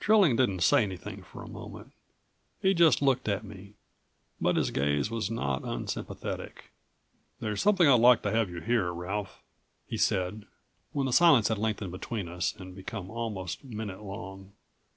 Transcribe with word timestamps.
Trilling 0.00 0.34
didn't 0.34 0.62
say 0.64 0.82
anything 0.82 1.22
for 1.22 1.40
a 1.40 1.46
moment. 1.48 1.92
He 2.60 2.74
just 2.74 3.00
looked 3.00 3.28
at 3.28 3.44
me, 3.44 3.74
but 4.40 4.56
his 4.56 4.72
gaze 4.72 5.08
was 5.08 5.30
not 5.30 5.62
unsympathetic. 5.62 6.72
"There's 7.38 7.62
something 7.62 7.86
I'd 7.86 8.00
like 8.00 8.22
to 8.22 8.32
have 8.32 8.50
you 8.50 8.60
hear, 8.60 8.92
Ralph," 8.92 9.40
he 9.86 9.96
said, 9.96 10.46
when 10.90 11.06
the 11.06 11.12
silence 11.12 11.46
had 11.46 11.58
lengthened 11.58 11.92
between 11.92 12.26
us 12.28 12.56
and 12.56 12.74
become 12.74 13.08
almost 13.08 13.62
minute 13.62 14.02
long. 14.02 14.50